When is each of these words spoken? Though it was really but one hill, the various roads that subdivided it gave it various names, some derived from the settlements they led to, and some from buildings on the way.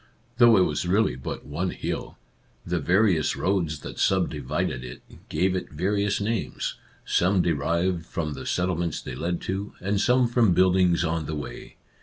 Though 0.39 0.57
it 0.57 0.61
was 0.63 0.87
really 0.87 1.15
but 1.15 1.45
one 1.45 1.69
hill, 1.69 2.17
the 2.65 2.79
various 2.79 3.35
roads 3.35 3.81
that 3.81 3.99
subdivided 3.99 4.83
it 4.83 5.03
gave 5.29 5.55
it 5.55 5.69
various 5.71 6.19
names, 6.19 6.73
some 7.05 7.43
derived 7.43 8.07
from 8.07 8.33
the 8.33 8.47
settlements 8.47 8.99
they 8.99 9.13
led 9.13 9.41
to, 9.41 9.73
and 9.79 10.01
some 10.01 10.25
from 10.27 10.55
buildings 10.55 11.03
on 11.03 11.27
the 11.27 11.35
way. 11.35 11.75